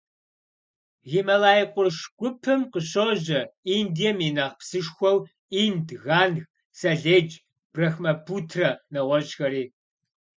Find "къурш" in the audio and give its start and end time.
1.73-1.97